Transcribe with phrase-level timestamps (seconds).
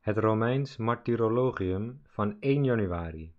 [0.00, 3.32] Het Romeins Martyrologium van 1 januari.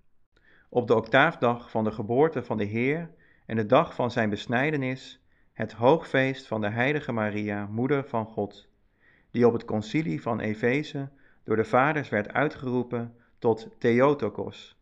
[0.69, 3.11] Op de octaafdag van de geboorte van de Heer
[3.45, 8.69] en de dag van zijn besnijdenis, het hoogfeest van de heilige Maria, moeder van God,
[9.31, 11.09] die op het concilie van Efeze
[11.43, 14.77] door de vaders werd uitgeroepen tot Theotokos,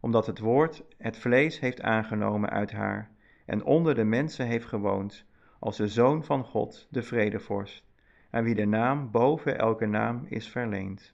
[0.00, 3.10] omdat het woord het vlees heeft aangenomen uit haar
[3.46, 5.24] en onder de mensen heeft gewoond,
[5.58, 7.84] als de Zoon van God, de vredevorst,
[8.30, 11.13] aan wie de naam boven elke naam is verleend.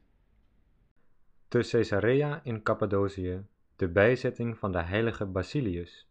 [1.50, 3.44] Te Caesarea in Cappadocië
[3.76, 6.08] de bijzetting van de heilige Basilius,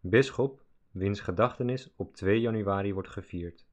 [0.00, 3.66] bisschop wiens gedachtenis op 2 januari wordt gevierd.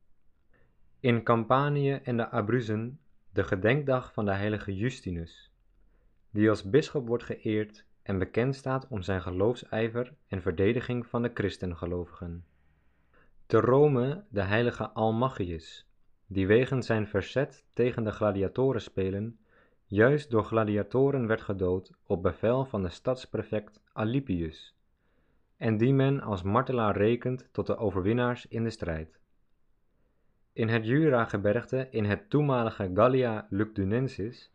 [1.00, 3.00] In Campanië en de Abruzzen
[3.34, 5.52] de gedenkdag van de heilige Justinus,
[6.32, 11.32] die als bisschop wordt geëerd en bekend staat om zijn geloofsijver en verdediging van de
[11.34, 12.46] christengelovigen.
[13.46, 15.90] Te Rome de heilige Almachius,
[16.28, 19.40] die wegens zijn verzet tegen de gladiatorenspelen
[19.90, 24.76] juist door gladiatoren werd gedood op bevel van de stadsprefect Alipius,
[25.58, 29.20] en die men als martelaar rekent tot de overwinnaars in de strijd.
[30.54, 34.52] In het Jura-gebergte in het toenmalige Gallia Lugdunensis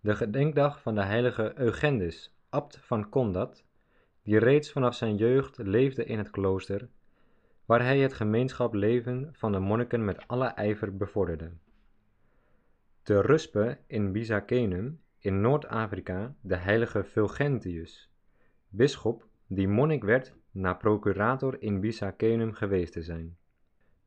[0.00, 3.64] de gedenkdag van de heilige Eugendis, abt van Condat,
[4.22, 6.88] die reeds vanaf zijn jeugd leefde in het klooster,
[7.64, 11.50] waar hij het gemeenschap leven van de monniken met alle ijver bevorderde.
[13.04, 18.10] Te Ruspe in Byzachenum in Noord-Afrika de heilige Fulgentius,
[18.68, 23.36] bisschop die monnik werd na procurator in Byzachenum geweest te zijn.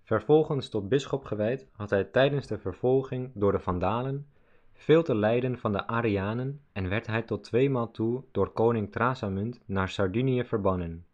[0.03, 4.27] Vervolgens tot bisschop gewijd had hij tijdens de vervolging door de Vandalen
[4.73, 9.59] veel te lijden van de Arianen en werd hij tot tweemaal toe door koning Trasamund
[9.65, 11.05] naar Sardinië verbannen.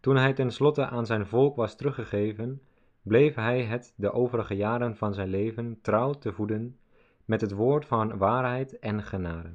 [0.00, 2.62] Toen hij tenslotte aan zijn volk was teruggegeven,
[3.02, 6.76] bleef hij het de overige jaren van zijn leven trouw te voeden
[7.32, 9.52] met het woord van waarheid en genade.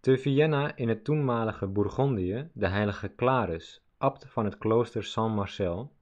[0.00, 5.92] Te Vienna in het toenmalige Bourgondië de heilige Clarus, abt van het klooster Saint-Marcel,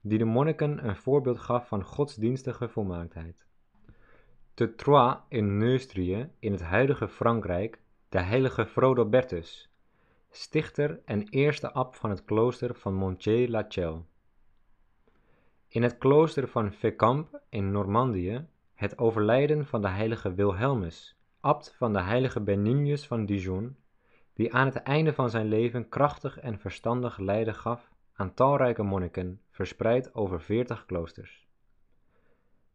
[0.00, 3.46] die de monniken een voorbeeld gaf van godsdienstige volmaaktheid.
[4.54, 9.70] Te Troyes in Neustrië in het huidige Frankrijk de heilige Frodobertus,
[10.30, 14.02] stichter en eerste abt van het klooster van Montje-la-Chelle.
[15.68, 18.50] In het klooster van Fécamp in Normandië
[18.82, 23.76] het overlijden van de heilige Wilhelmus, abt van de heilige Benignus van Dijon,
[24.32, 29.40] die aan het einde van zijn leven krachtig en verstandig leiden gaf aan talrijke monniken,
[29.50, 31.48] verspreid over veertig kloosters.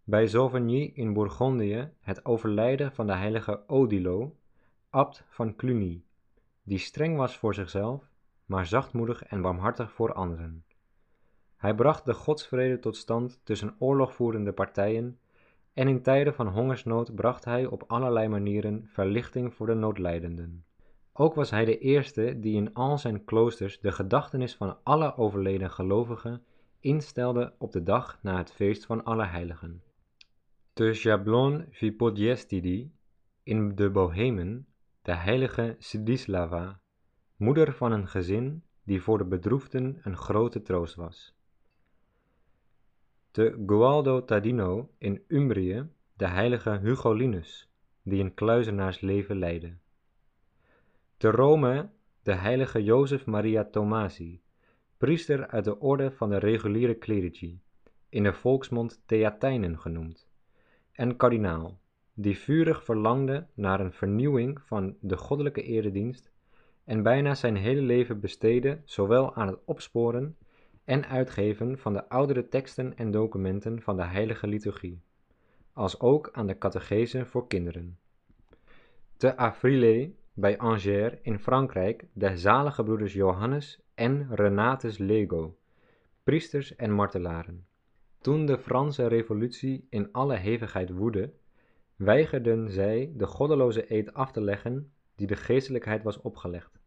[0.04, 4.36] Bij Sauvigny in Bourgondië het overlijden van de heilige Odilo,
[4.90, 6.04] abt van Cluny,
[6.64, 8.10] die streng was voor zichzelf,
[8.46, 10.66] maar zachtmoedig en barmhartig voor anderen.
[11.58, 15.20] Hij bracht de godsvrede tot stand tussen oorlogvoerende partijen
[15.78, 20.66] en in tijden van hongersnood bracht hij op allerlei manieren verlichting voor de noodlijdenden.
[21.14, 25.72] Ook was hij de eerste die in al zijn kloosters de gedachtenis van alle overleden
[25.72, 26.44] gelovigen
[26.80, 29.84] instelde op de dag na het feest van alle heiligen.
[30.74, 32.92] Te Jablon Vipodiestidi
[33.44, 34.68] in de Bohemen
[35.02, 36.80] de heilige Sidislava,
[37.36, 41.37] moeder van een gezin die voor de bedroefden een grote troost was.
[43.38, 47.70] Te Gualdo Tadino in Umbrië de heilige Hugolinus,
[48.04, 49.74] die een kluizenaarsleven leidde.
[51.18, 51.90] Te Rome
[52.22, 54.42] de heilige Jozef Maria Tomasi,
[54.98, 57.60] priester uit de orde van de reguliere clerici,
[58.10, 60.30] in de volksmond Theatijnen genoemd,
[60.92, 61.80] en kardinaal,
[62.14, 66.32] die vurig verlangde naar een vernieuwing van de goddelijke eredienst
[66.84, 70.38] en bijna zijn hele leven besteedde zowel aan het opsporen
[70.88, 75.02] en uitgeven van de oudere teksten en documenten van de heilige liturgie,
[75.74, 77.98] als ook aan de catechese voor kinderen.
[79.18, 85.58] Te Afrille bij Angers in Frankrijk de zalige broeders Johannes en Renatus Lego,
[86.24, 87.66] priesters en martelaren.
[88.22, 91.34] Toen de Franse revolutie in alle hevigheid woedde,
[91.96, 96.80] weigerden zij de goddeloze eed af te leggen die de geestelijkheid was opgelegd,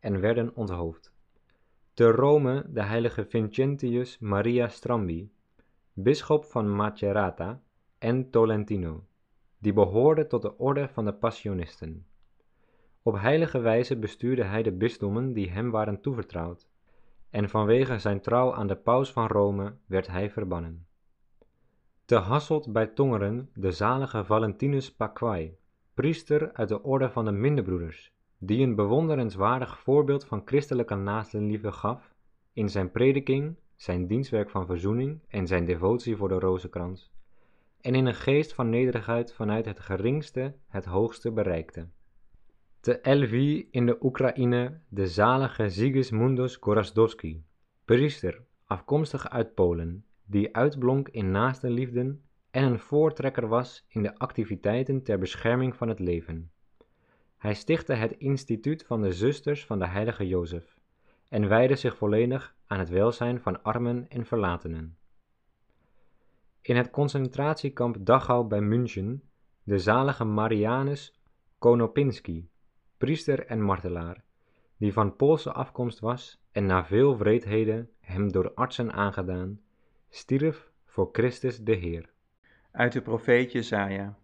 [0.00, 1.16] en werden onthoofd.
[1.98, 5.32] Te Rome de heilige Vincentius Maria Strambi,
[5.92, 7.60] bisschop van Macerata
[7.98, 9.04] en Tolentino,
[9.58, 12.06] die behoorde tot de orde van de Passionisten.
[13.02, 16.68] Op heilige wijze bestuurde hij de bisdommen die hem waren toevertrouwd,
[17.30, 20.86] en vanwege zijn trouw aan de paus van Rome werd hij verbannen.
[22.04, 25.56] Te Hasselt bij Tongeren de zalige Valentinus Paquai,
[25.94, 32.14] priester uit de orde van de Minderbroeders, die een bewonderenswaardig voorbeeld van christelijke naastenliefde gaf
[32.52, 37.12] in zijn prediking, zijn dienstwerk van verzoening en zijn devotie voor de rozenkrans,
[37.80, 41.88] en in een geest van nederigheid vanuit het geringste het hoogste bereikte.
[42.80, 47.44] Te Lviv in de Oekraïne de zalige Sigismundus Gorazdowski,
[47.84, 52.16] priester, afkomstig uit Polen, die uitblonk in naaste liefde
[52.50, 56.50] en een voortrekker was in de activiteiten ter bescherming van het leven.
[57.38, 60.78] Hij stichtte het instituut van de Zusters van de Heilige Jozef
[61.28, 64.96] en wijde zich volledig aan het welzijn van armen en verlatenen.
[66.60, 69.22] In het concentratiekamp Dachau bij München
[69.62, 71.20] de zalige Marianus
[71.58, 72.48] Konopinski,
[72.96, 74.24] priester en martelaar,
[74.76, 79.60] die van Poolse afkomst was en na veel wreedheden hem door artsen aangedaan,
[80.08, 82.10] stierf voor Christus de Heer.
[82.70, 84.18] Uit de profeet Jesaja.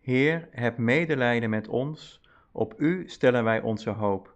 [0.00, 2.20] Heer, heb medelijden met ons,
[2.56, 4.34] op u stellen wij onze hoop.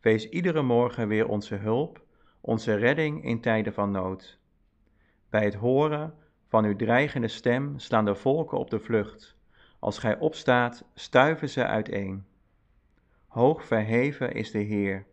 [0.00, 2.04] Wees iedere morgen weer onze hulp,
[2.40, 4.38] onze redding in tijden van nood.
[5.30, 6.14] Bij het horen
[6.46, 9.36] van uw dreigende stem slaan de volken op de vlucht.
[9.78, 12.26] Als gij opstaat, stuiven ze uiteen.
[13.26, 15.06] Hoog verheven is de Heer.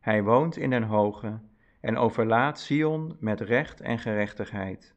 [0.00, 1.38] Hij woont in den hoge
[1.80, 4.94] en overlaat Sion met recht en gerechtigheid.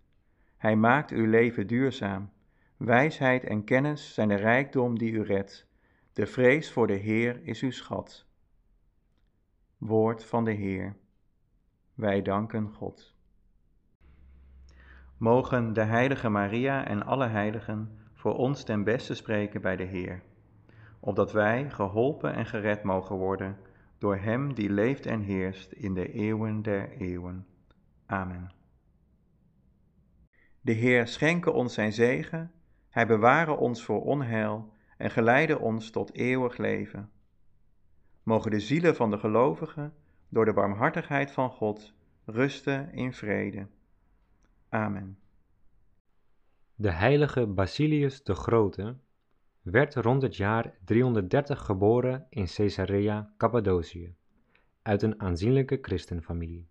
[0.58, 2.30] Hij maakt uw leven duurzaam.
[2.78, 5.72] Wijsheid en kennis zijn de rijkdom die u redt.
[6.14, 8.26] De vrees voor de Heer is uw schat.
[9.78, 10.96] Woord van de Heer.
[11.94, 13.16] Wij danken God.
[15.18, 20.22] Mogen de heilige Maria en alle heiligen voor ons ten beste spreken bij de Heer,
[21.00, 23.58] opdat wij geholpen en gered mogen worden
[23.98, 27.48] door Hem die leeft en heerst in de eeuwen der eeuwen.
[28.06, 28.52] Amen.
[30.62, 32.52] De Heer schenke ons zijn zegen,
[32.90, 34.73] Hij beware ons voor onheil
[35.04, 37.12] en geleide ons tot eeuwig leven.
[38.24, 39.94] Mogen de zielen van de gelovigen
[40.30, 41.94] door de barmhartigheid van God
[42.26, 43.68] rusten in vrede.
[44.70, 45.18] Amen.
[46.76, 48.98] De heilige Basilius de Grote
[49.62, 54.16] werd rond het jaar 330 geboren in Caesarea Cappadocië,
[54.82, 56.68] uit een aanzienlijke christenfamilie.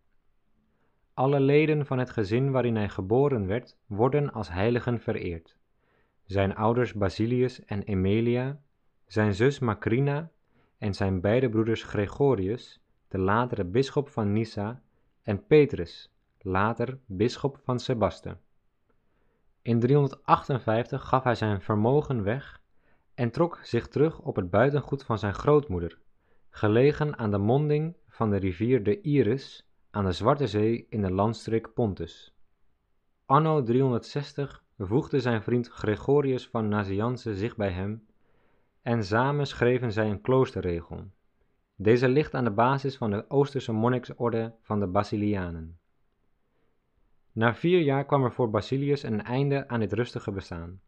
[1.15, 5.61] Alle leden van het gezin waarin hij geboren werd, worden als heiligen vereerd.
[6.33, 8.61] Zijn ouders Basilius en Emilia,
[9.07, 10.31] zijn zus Macrina
[10.79, 14.83] en zijn beide broeders Gregorius, de latere bisschop van Nyssa,
[15.23, 18.37] en Petrus, later bisschop van Sebaste.
[19.63, 22.61] In 358 gaf hij zijn vermogen weg
[23.15, 25.99] en trok zich terug op het buitengoed van zijn grootmoeder,
[26.51, 31.11] gelegen aan de monding van de rivier de Iris aan de Zwarte Zee in de
[31.11, 32.35] landstreek Pontus.
[33.27, 38.07] Anno 360 voegde zijn vriend Gregorius van Nazianze zich bij hem
[38.83, 41.05] en samen schreven zij een kloosterregel.
[41.77, 45.79] Deze ligt aan de basis van de Oosterse monniksorde van de Basilianen.
[47.33, 50.81] Na vier jaar kwam er voor Basilius een einde aan dit rustige bestaan.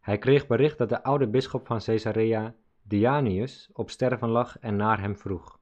[0.00, 5.00] Hij kreeg bericht dat de oude bisschop van Caesarea, Dianius, op sterven lag en naar
[5.00, 5.58] hem vroeg.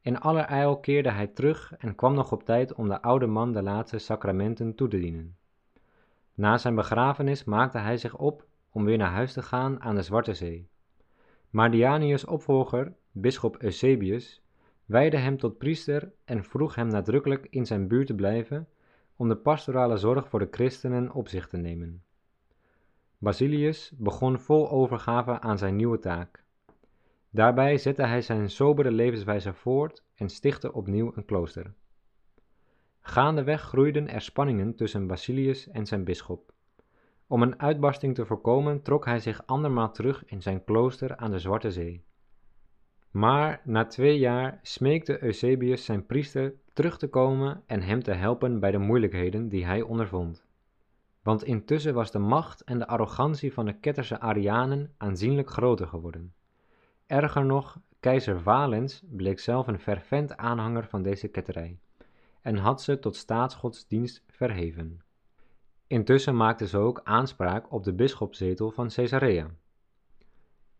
[0.00, 3.62] In allerijl keerde hij terug en kwam nog op tijd om de oude man de
[3.62, 5.36] laatste sacramenten toe te dienen.
[6.36, 10.02] Na zijn begrafenis maakte hij zich op om weer naar huis te gaan aan de
[10.02, 10.68] Zwarte Zee.
[11.50, 14.42] Maar Dianius' opvolger, bisschop Eusebius,
[14.84, 18.68] wijde hem tot priester en vroeg hem nadrukkelijk in zijn buurt te blijven
[19.16, 22.02] om de pastorale zorg voor de christenen op zich te nemen.
[23.18, 26.44] Basilius begon vol overgave aan zijn nieuwe taak.
[27.30, 31.74] Daarbij zette hij zijn sobere levenswijze voort en stichtte opnieuw een klooster.
[33.06, 36.52] Gaandeweg groeiden er spanningen tussen Basilius en zijn bisschop.
[37.26, 41.38] Om een uitbarsting te voorkomen trok hij zich andermaal terug in zijn klooster aan de
[41.38, 42.04] Zwarte Zee.
[43.10, 48.60] Maar na twee jaar smeekte Eusebius zijn priester terug te komen en hem te helpen
[48.60, 50.46] bij de moeilijkheden die hij ondervond.
[51.22, 56.34] Want intussen was de macht en de arrogantie van de ketterse Arianen aanzienlijk groter geworden.
[57.06, 61.78] Erger nog, keizer Valens bleek zelf een fervent aanhanger van deze ketterij
[62.46, 65.00] en had ze tot staatsgodsdienst verheven.
[65.86, 69.50] Intussen maakte ze ook aanspraak op de bisschopszetel van Caesarea.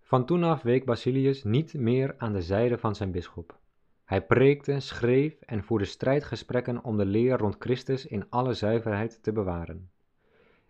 [0.01, 3.59] Van toen af week Basilius niet meer aan de zijde van zijn bisschop.
[4.05, 9.33] Hij preekte, schreef en voerde strijdgesprekken om de leer rond Christus in alle zuiverheid te
[9.33, 9.91] bewaren.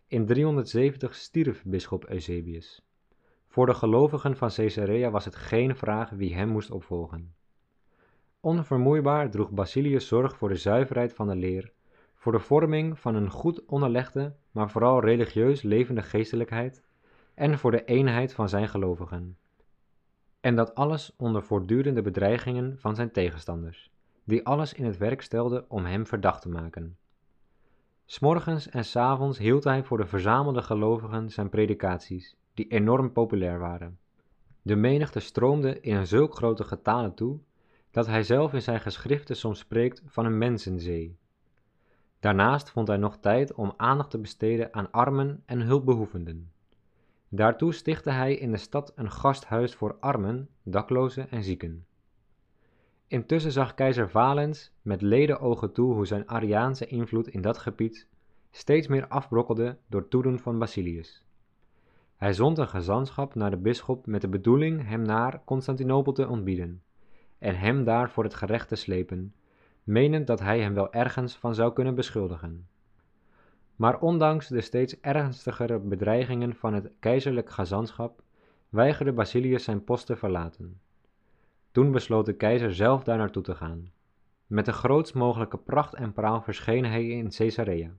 [0.06, 2.82] In 370 stierf bisschop Eusebius.
[3.46, 7.34] Voor de gelovigen van Caesarea was het geen vraag wie hem moest opvolgen.
[8.40, 11.72] Onvermoeibaar droeg Basilius zorg voor de zuiverheid van de leer,
[12.14, 16.82] voor de vorming van een goed onderlegde, maar vooral religieus levende geestelijkheid
[17.34, 19.36] en voor de eenheid van zijn gelovigen.
[20.40, 23.90] En dat alles onder voortdurende bedreigingen van zijn tegenstanders,
[24.24, 26.96] die alles in het werk stelden om hem verdacht te maken.
[28.04, 33.58] S'morgens en s avonds hield hij voor de verzamelde gelovigen zijn predikaties, die enorm populair
[33.58, 33.98] waren.
[34.62, 37.38] De menigte stroomde in een zulk grote getale toe,
[37.96, 41.18] dat hij zelf in zijn geschriften soms spreekt van een mensenzee.
[42.20, 46.52] Daarnaast vond hij nog tijd om aandacht te besteden aan armen en hulpbehoevenden.
[47.28, 51.86] Daartoe stichtte hij in de stad een gasthuis voor armen, daklozen en zieken.
[53.06, 58.08] Intussen zag keizer Valens met ledenogen toe hoe zijn Ariaanse invloed in dat gebied
[58.50, 61.24] steeds meer afbrokkelde door toedoen van Basilius.
[62.16, 66.84] Hij zond een gezantschap naar de bisschop met de bedoeling hem naar Constantinopel te ontbieden
[67.46, 69.34] en hem daar voor het gerecht te slepen,
[69.84, 72.68] menend dat hij hem wel ergens van zou kunnen beschuldigen.
[73.76, 78.22] Maar ondanks de steeds ernstigere bedreigingen van het keizerlijk gezantschap,
[78.68, 80.80] weigerde Basilius zijn post te verlaten.
[81.70, 83.92] Toen besloot de keizer zelf daar naartoe te gaan.
[84.46, 87.90] Met de grootst mogelijke pracht en praal verscheen hij in Caesarea,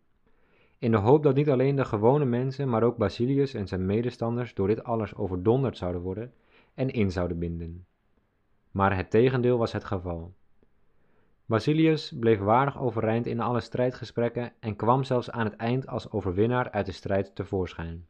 [0.80, 4.54] in de hoop dat niet alleen de gewone mensen, maar ook Basilius en zijn medestanders
[4.54, 6.34] door dit alles overdonderd zouden worden
[6.74, 7.86] en in zouden binden.
[8.78, 10.34] Maar het tegendeel was het geval.
[11.46, 16.72] Basilius bleef waardig overeind in alle strijdgesprekken en kwam zelfs aan het eind als overwinnaar
[16.72, 18.08] uit de strijd tevoorschijn.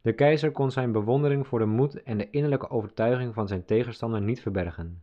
[0.00, 4.20] De keizer kon zijn bewondering voor de moed en de innerlijke overtuiging van zijn tegenstander
[4.20, 5.02] niet verbergen.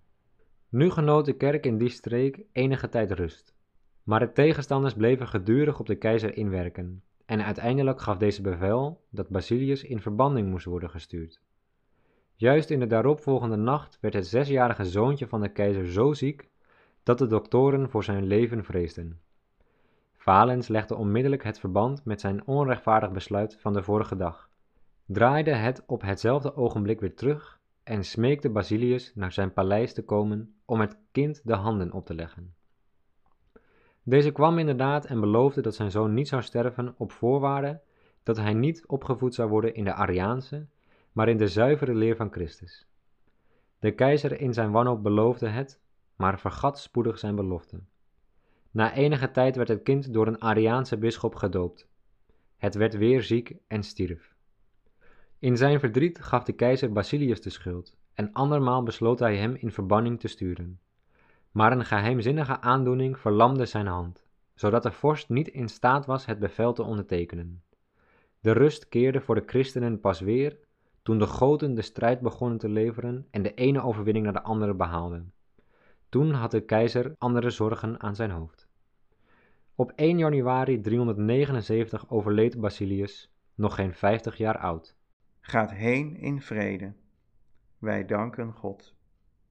[0.69, 3.55] Nu genoot de kerk in die streek enige tijd rust,
[4.03, 9.29] maar de tegenstanders bleven gedurig op de keizer inwerken, en uiteindelijk gaf deze bevel dat
[9.29, 11.41] Basilius in verbanding moest worden gestuurd.
[12.39, 16.50] Juist in de daaropvolgende nacht werd het zesjarige zoontje van de keizer zo ziek
[17.03, 19.19] dat de doktoren voor zijn leven vreesden.
[20.17, 24.50] Valens legde onmiddellijk het verband met zijn onrechtvaardig besluit van de vorige dag,
[25.05, 30.55] draaide het op hetzelfde ogenblik weer terug en smeekte Basilius naar zijn paleis te komen
[30.65, 32.53] om het kind de handen op te leggen.
[34.03, 37.81] Deze kwam inderdaad en beloofde dat zijn zoon niet zou sterven op voorwaarde
[38.24, 40.67] dat hij niet opgevoed zou worden in de Ariaanse,
[41.12, 42.88] maar in de zuivere leer van Christus.
[43.80, 45.80] De keizer in zijn wanhoop beloofde het
[46.16, 47.80] maar vergat spoedig zijn belofte.
[48.72, 51.88] Na enige tijd werd het kind door een Ariaanse bisschop gedoopt.
[52.58, 54.36] Het werd weer ziek en stierf.
[55.39, 59.72] In zijn verdriet gaf de keizer Basilius de schuld, en andermaal besloot hij hem in
[59.72, 60.80] verbanning te sturen.
[61.51, 64.24] Maar een geheimzinnige aandoening verlamde zijn hand,
[64.56, 67.63] zodat de vorst niet in staat was het bevel te ondertekenen.
[68.39, 70.58] De rust keerde voor de christenen pas weer
[71.10, 74.74] toen de Goten de strijd begonnen te leveren en de ene overwinning naar de andere
[74.74, 75.34] behaalden.
[76.10, 78.68] Toen had de keizer andere zorgen aan zijn hoofd.
[79.75, 84.96] Op 1 januari 379 overleed Basilius, nog geen 50 jaar oud.
[85.39, 86.94] Gaat heen in vrede.
[87.78, 88.96] Wij danken God.